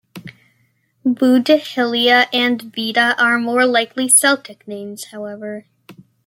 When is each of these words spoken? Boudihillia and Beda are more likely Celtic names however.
Boudihillia 1.05 2.25
and 2.33 2.71
Beda 2.71 3.13
are 3.23 3.37
more 3.37 3.67
likely 3.67 4.09
Celtic 4.09 4.67
names 4.67 5.03
however. 5.11 5.67